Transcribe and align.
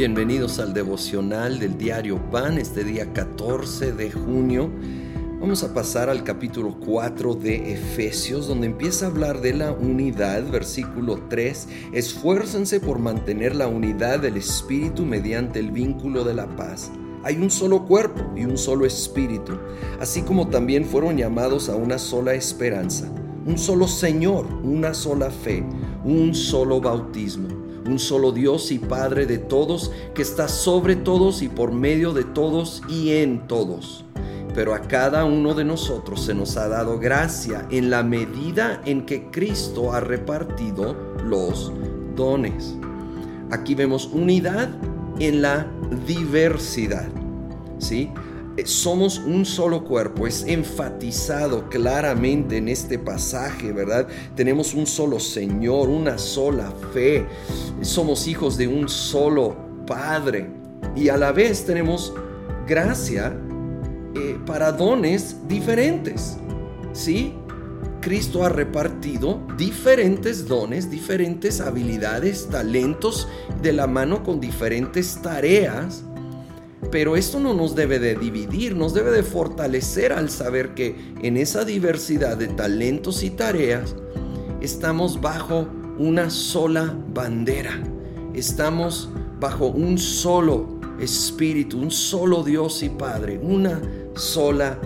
Bienvenidos 0.00 0.58
al 0.60 0.72
devocional 0.72 1.58
del 1.58 1.76
diario 1.76 2.16
Pan, 2.30 2.56
este 2.56 2.84
día 2.84 3.12
14 3.12 3.92
de 3.92 4.10
junio. 4.10 4.70
Vamos 5.38 5.62
a 5.62 5.74
pasar 5.74 6.08
al 6.08 6.24
capítulo 6.24 6.74
4 6.86 7.34
de 7.34 7.74
Efesios, 7.74 8.48
donde 8.48 8.68
empieza 8.68 9.04
a 9.04 9.08
hablar 9.10 9.42
de 9.42 9.52
la 9.52 9.72
unidad, 9.72 10.50
versículo 10.50 11.24
3. 11.28 11.68
Esfuércense 11.92 12.80
por 12.80 12.98
mantener 12.98 13.54
la 13.54 13.68
unidad 13.68 14.20
del 14.20 14.38
Espíritu 14.38 15.04
mediante 15.04 15.58
el 15.58 15.70
vínculo 15.70 16.24
de 16.24 16.32
la 16.32 16.46
paz. 16.56 16.90
Hay 17.22 17.36
un 17.36 17.50
solo 17.50 17.84
cuerpo 17.84 18.22
y 18.34 18.46
un 18.46 18.56
solo 18.56 18.86
espíritu, 18.86 19.58
así 20.00 20.22
como 20.22 20.48
también 20.48 20.86
fueron 20.86 21.18
llamados 21.18 21.68
a 21.68 21.76
una 21.76 21.98
sola 21.98 22.32
esperanza, 22.32 23.12
un 23.44 23.58
solo 23.58 23.86
Señor, 23.86 24.46
una 24.62 24.94
sola 24.94 25.30
fe, 25.30 25.62
un 26.06 26.34
solo 26.34 26.80
bautismo 26.80 27.69
un 27.90 27.98
solo 27.98 28.32
Dios 28.32 28.70
y 28.70 28.78
Padre 28.78 29.26
de 29.26 29.38
todos, 29.38 29.90
que 30.14 30.22
está 30.22 30.48
sobre 30.48 30.96
todos 30.96 31.42
y 31.42 31.48
por 31.48 31.72
medio 31.72 32.12
de 32.12 32.24
todos 32.24 32.82
y 32.88 33.10
en 33.16 33.46
todos. 33.46 34.04
Pero 34.54 34.74
a 34.74 34.82
cada 34.82 35.24
uno 35.24 35.54
de 35.54 35.64
nosotros 35.64 36.24
se 36.24 36.34
nos 36.34 36.56
ha 36.56 36.68
dado 36.68 36.98
gracia 36.98 37.66
en 37.70 37.90
la 37.90 38.02
medida 38.02 38.80
en 38.84 39.06
que 39.06 39.30
Cristo 39.30 39.92
ha 39.92 40.00
repartido 40.00 40.96
los 41.24 41.72
dones. 42.16 42.76
Aquí 43.50 43.74
vemos 43.74 44.08
unidad 44.12 44.70
en 45.18 45.42
la 45.42 45.66
diversidad. 46.06 47.08
¿Sí? 47.78 48.10
Somos 48.66 49.18
un 49.18 49.44
solo 49.44 49.84
cuerpo, 49.84 50.26
es 50.26 50.44
enfatizado 50.46 51.68
claramente 51.68 52.56
en 52.56 52.68
este 52.68 52.98
pasaje, 52.98 53.72
¿verdad? 53.72 54.08
Tenemos 54.34 54.74
un 54.74 54.86
solo 54.86 55.18
Señor, 55.20 55.88
una 55.88 56.18
sola 56.18 56.72
fe, 56.92 57.26
somos 57.82 58.26
hijos 58.26 58.56
de 58.56 58.68
un 58.68 58.88
solo 58.88 59.56
Padre 59.86 60.48
y 60.94 61.08
a 61.08 61.16
la 61.16 61.32
vez 61.32 61.64
tenemos 61.64 62.12
gracia 62.66 63.36
eh, 64.14 64.38
para 64.46 64.72
dones 64.72 65.36
diferentes, 65.48 66.36
¿sí? 66.92 67.34
Cristo 68.00 68.44
ha 68.44 68.48
repartido 68.48 69.40
diferentes 69.58 70.48
dones, 70.48 70.90
diferentes 70.90 71.60
habilidades, 71.60 72.48
talentos 72.48 73.28
de 73.60 73.72
la 73.72 73.86
mano 73.86 74.22
con 74.24 74.40
diferentes 74.40 75.20
tareas 75.22 76.02
pero 76.90 77.16
esto 77.16 77.38
no 77.38 77.54
nos 77.54 77.74
debe 77.74 77.98
de 77.98 78.14
dividir, 78.14 78.74
nos 78.74 78.94
debe 78.94 79.10
de 79.10 79.22
fortalecer 79.22 80.12
al 80.12 80.30
saber 80.30 80.74
que 80.74 80.96
en 81.22 81.36
esa 81.36 81.64
diversidad 81.64 82.36
de 82.36 82.48
talentos 82.48 83.22
y 83.22 83.30
tareas 83.30 83.94
estamos 84.60 85.20
bajo 85.20 85.68
una 85.98 86.30
sola 86.30 86.94
bandera, 87.12 87.82
estamos 88.34 89.10
bajo 89.38 89.66
un 89.66 89.98
solo 89.98 90.80
espíritu, 91.00 91.78
un 91.78 91.90
solo 91.90 92.42
Dios 92.42 92.82
y 92.82 92.88
Padre, 92.88 93.38
una 93.42 93.80
sola 94.14 94.78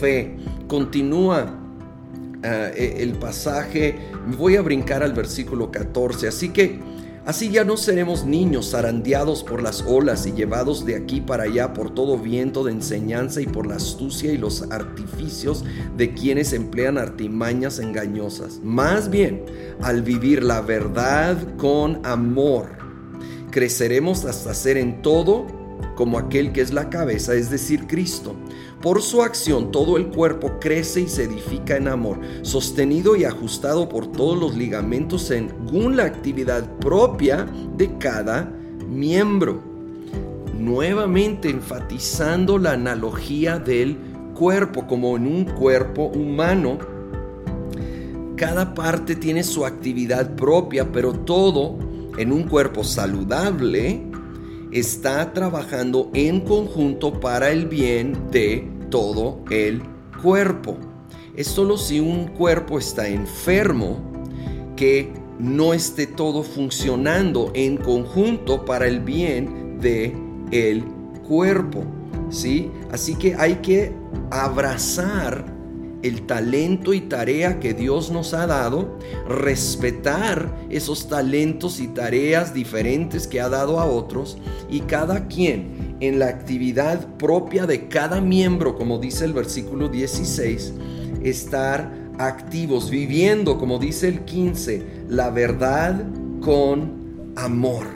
fe. 0.00 0.36
Continúa 0.66 1.60
eh, 2.42 2.96
el 2.98 3.12
pasaje, 3.14 3.96
voy 4.36 4.56
a 4.56 4.62
brincar 4.62 5.02
al 5.02 5.12
versículo 5.12 5.70
14, 5.70 6.28
así 6.28 6.50
que 6.50 6.80
Así 7.26 7.48
ya 7.48 7.64
no 7.64 7.78
seremos 7.78 8.26
niños 8.26 8.72
zarandeados 8.72 9.44
por 9.44 9.62
las 9.62 9.82
olas 9.82 10.26
y 10.26 10.32
llevados 10.32 10.84
de 10.84 10.94
aquí 10.94 11.22
para 11.22 11.44
allá 11.44 11.72
por 11.72 11.94
todo 11.94 12.18
viento 12.18 12.64
de 12.64 12.72
enseñanza 12.72 13.40
y 13.40 13.46
por 13.46 13.66
la 13.66 13.76
astucia 13.76 14.30
y 14.30 14.36
los 14.36 14.70
artificios 14.70 15.64
de 15.96 16.12
quienes 16.12 16.52
emplean 16.52 16.98
artimañas 16.98 17.78
engañosas. 17.78 18.60
Más 18.62 19.08
bien, 19.08 19.42
al 19.80 20.02
vivir 20.02 20.42
la 20.42 20.60
verdad 20.60 21.38
con 21.56 22.04
amor, 22.04 22.66
creceremos 23.50 24.26
hasta 24.26 24.52
ser 24.52 24.76
en 24.76 25.00
todo 25.00 25.46
como 25.94 26.18
aquel 26.18 26.52
que 26.52 26.60
es 26.60 26.72
la 26.72 26.90
cabeza, 26.90 27.34
es 27.34 27.50
decir, 27.50 27.86
Cristo. 27.86 28.34
Por 28.82 29.00
su 29.00 29.22
acción 29.22 29.70
todo 29.70 29.96
el 29.96 30.08
cuerpo 30.08 30.58
crece 30.60 31.02
y 31.02 31.08
se 31.08 31.24
edifica 31.24 31.76
en 31.76 31.88
amor, 31.88 32.20
sostenido 32.42 33.16
y 33.16 33.24
ajustado 33.24 33.88
por 33.88 34.12
todos 34.12 34.38
los 34.38 34.56
ligamentos 34.56 35.22
según 35.22 35.96
la 35.96 36.04
actividad 36.04 36.68
propia 36.78 37.46
de 37.76 37.96
cada 37.98 38.52
miembro. 38.88 39.62
Nuevamente 40.58 41.48
enfatizando 41.48 42.58
la 42.58 42.72
analogía 42.72 43.58
del 43.58 43.96
cuerpo 44.34 44.86
como 44.86 45.16
en 45.16 45.26
un 45.26 45.44
cuerpo 45.44 46.06
humano. 46.06 46.78
Cada 48.36 48.74
parte 48.74 49.16
tiene 49.16 49.44
su 49.44 49.64
actividad 49.64 50.34
propia, 50.34 50.90
pero 50.92 51.12
todo 51.12 51.78
en 52.18 52.32
un 52.32 52.44
cuerpo 52.44 52.84
saludable 52.84 54.13
está 54.74 55.32
trabajando 55.32 56.10
en 56.14 56.40
conjunto 56.40 57.20
para 57.20 57.50
el 57.50 57.66
bien 57.66 58.30
de 58.32 58.68
todo 58.90 59.44
el 59.50 59.82
cuerpo. 60.20 60.76
Es 61.36 61.46
solo 61.46 61.78
si 61.78 62.00
un 62.00 62.26
cuerpo 62.26 62.78
está 62.80 63.08
enfermo 63.08 63.98
que 64.76 65.12
no 65.38 65.74
esté 65.74 66.08
todo 66.08 66.42
funcionando 66.42 67.52
en 67.54 67.76
conjunto 67.76 68.64
para 68.64 68.88
el 68.88 68.98
bien 68.98 69.78
de 69.80 70.12
el 70.50 70.84
cuerpo, 71.28 71.84
¿sí? 72.28 72.68
Así 72.90 73.14
que 73.14 73.36
hay 73.36 73.56
que 73.56 73.92
abrazar 74.30 75.53
el 76.04 76.26
talento 76.26 76.92
y 76.92 77.00
tarea 77.00 77.58
que 77.60 77.72
Dios 77.72 78.10
nos 78.10 78.34
ha 78.34 78.46
dado, 78.46 78.98
respetar 79.26 80.54
esos 80.68 81.08
talentos 81.08 81.80
y 81.80 81.88
tareas 81.88 82.52
diferentes 82.52 83.26
que 83.26 83.40
ha 83.40 83.48
dado 83.48 83.80
a 83.80 83.86
otros 83.86 84.36
y 84.68 84.80
cada 84.80 85.28
quien 85.28 85.96
en 86.00 86.18
la 86.18 86.26
actividad 86.26 87.16
propia 87.16 87.66
de 87.66 87.88
cada 87.88 88.20
miembro, 88.20 88.76
como 88.76 88.98
dice 88.98 89.24
el 89.24 89.32
versículo 89.32 89.88
16, 89.88 90.74
estar 91.22 91.90
activos, 92.18 92.90
viviendo, 92.90 93.56
como 93.56 93.78
dice 93.78 94.08
el 94.08 94.26
15, 94.26 95.06
la 95.08 95.30
verdad 95.30 96.04
con 96.42 97.32
amor. 97.34 97.86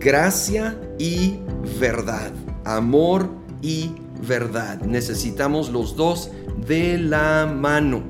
Gracia 0.00 0.80
y 0.98 1.34
verdad. 1.78 2.32
Amor 2.64 3.28
y 3.60 3.90
verdad. 4.26 4.80
Necesitamos 4.82 5.70
los 5.70 5.96
dos 5.96 6.30
de 6.66 6.98
la 6.98 7.46
mano, 7.46 8.02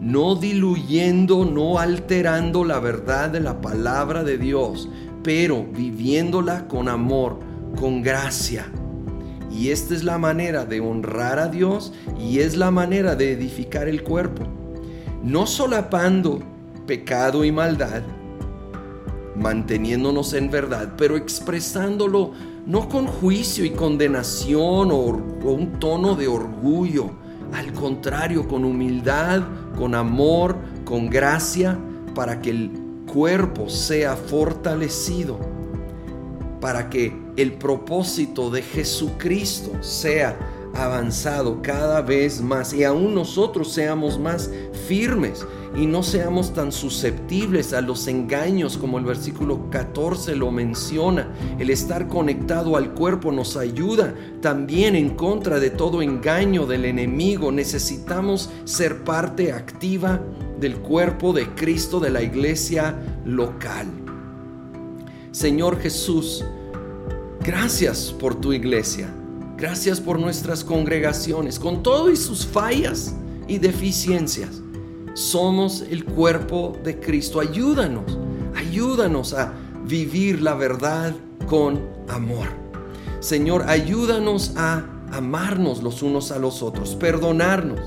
no 0.00 0.34
diluyendo, 0.34 1.44
no 1.44 1.78
alterando 1.78 2.64
la 2.64 2.80
verdad 2.80 3.30
de 3.30 3.40
la 3.40 3.60
palabra 3.60 4.24
de 4.24 4.38
Dios, 4.38 4.88
pero 5.22 5.64
viviéndola 5.64 6.68
con 6.68 6.88
amor, 6.88 7.38
con 7.78 8.02
gracia. 8.02 8.66
Y 9.50 9.70
esta 9.70 9.94
es 9.94 10.04
la 10.04 10.18
manera 10.18 10.64
de 10.64 10.80
honrar 10.80 11.38
a 11.38 11.48
Dios 11.48 11.92
y 12.20 12.40
es 12.40 12.56
la 12.56 12.70
manera 12.70 13.16
de 13.16 13.32
edificar 13.32 13.88
el 13.88 14.02
cuerpo. 14.02 14.44
No 15.22 15.46
solapando 15.46 16.40
pecado 16.86 17.44
y 17.44 17.52
maldad, 17.52 18.02
manteniéndonos 19.34 20.32
en 20.34 20.50
verdad, 20.50 20.94
pero 20.96 21.16
expresándolo 21.16 22.32
no 22.66 22.88
con 22.88 23.06
juicio 23.06 23.64
y 23.64 23.70
condenación 23.70 24.90
o, 24.90 24.98
un 25.44 25.78
tono 25.78 26.14
de 26.14 26.28
orgullo, 26.28 27.10
al 27.52 27.72
contrario, 27.72 28.46
con 28.46 28.64
humildad, 28.64 29.42
con 29.76 29.94
amor, 29.94 30.56
con 30.84 31.08
gracia, 31.08 31.78
para 32.14 32.40
que 32.40 32.50
el 32.50 32.70
cuerpo 33.12 33.68
sea 33.68 34.16
fortalecido, 34.16 35.38
para 36.60 36.90
que 36.90 37.16
el 37.36 37.52
propósito 37.54 38.50
de 38.50 38.62
Jesucristo 38.62 39.82
sea 39.82 40.38
avanzado 40.74 41.60
cada 41.62 42.02
vez 42.02 42.40
más 42.40 42.72
y 42.72 42.84
aún 42.84 43.14
nosotros 43.14 43.72
seamos 43.72 44.18
más 44.18 44.50
firmes 44.86 45.44
y 45.76 45.86
no 45.86 46.02
seamos 46.02 46.54
tan 46.54 46.72
susceptibles 46.72 47.72
a 47.72 47.80
los 47.80 48.06
engaños 48.08 48.78
como 48.78 48.98
el 48.98 49.04
versículo 49.04 49.70
14 49.70 50.34
lo 50.34 50.50
menciona. 50.50 51.32
El 51.58 51.70
estar 51.70 52.08
conectado 52.08 52.76
al 52.76 52.94
cuerpo 52.94 53.32
nos 53.32 53.56
ayuda 53.56 54.14
también 54.40 54.96
en 54.96 55.10
contra 55.10 55.60
de 55.60 55.70
todo 55.70 56.02
engaño 56.02 56.66
del 56.66 56.84
enemigo. 56.84 57.52
Necesitamos 57.52 58.50
ser 58.64 59.04
parte 59.04 59.52
activa 59.52 60.20
del 60.58 60.76
cuerpo 60.78 61.32
de 61.32 61.54
Cristo 61.54 62.00
de 62.00 62.10
la 62.10 62.22
iglesia 62.22 62.96
local. 63.24 63.86
Señor 65.32 65.78
Jesús, 65.78 66.44
gracias 67.44 68.14
por 68.18 68.34
tu 68.34 68.52
iglesia. 68.52 69.14
Gracias 69.56 70.00
por 70.00 70.20
nuestras 70.20 70.62
congregaciones, 70.62 71.58
con 71.58 71.82
todo 71.82 72.12
y 72.12 72.16
sus 72.16 72.46
fallas 72.46 73.14
y 73.48 73.58
deficiencias. 73.58 74.62
Somos 75.18 75.82
el 75.90 76.04
cuerpo 76.04 76.78
de 76.84 77.00
Cristo. 77.00 77.40
Ayúdanos, 77.40 78.16
ayúdanos 78.54 79.34
a 79.34 79.52
vivir 79.84 80.40
la 80.40 80.54
verdad 80.54 81.12
con 81.48 81.80
amor. 82.06 82.46
Señor, 83.18 83.64
ayúdanos 83.66 84.52
a 84.54 84.84
amarnos 85.10 85.82
los 85.82 86.04
unos 86.04 86.30
a 86.30 86.38
los 86.38 86.62
otros, 86.62 86.94
perdonarnos, 86.94 87.80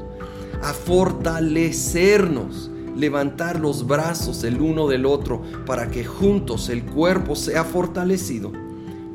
a 0.61 0.73
fortalecernos, 0.73 2.69
levantar 2.97 3.61
los 3.61 3.87
brazos 3.87 4.43
el 4.43 4.59
uno 4.59 4.89
del 4.89 5.05
otro 5.05 5.41
para 5.65 5.89
que 5.89 6.03
juntos 6.03 6.67
el 6.67 6.83
cuerpo 6.83 7.37
sea 7.37 7.63
fortalecido 7.63 8.51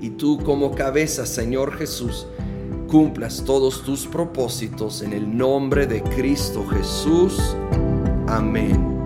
y 0.00 0.08
tú 0.08 0.38
como 0.42 0.74
cabeza, 0.74 1.26
Señor 1.26 1.76
Jesús, 1.76 2.26
cumplas 2.88 3.44
todos 3.44 3.82
tus 3.82 4.06
propósitos 4.06 5.02
en 5.02 5.12
el 5.12 5.36
nombre 5.36 5.86
de 5.86 6.02
Cristo 6.02 6.66
Jesús. 6.66 7.54
Amém. 8.26 9.05